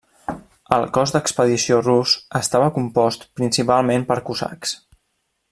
El 0.77 0.85
cos 0.97 1.13
d'expedició 1.15 1.77
rus 1.83 2.15
estava 2.41 2.71
compost 2.79 3.27
principalment 3.41 4.09
per 4.11 4.19
cosacs. 4.31 4.75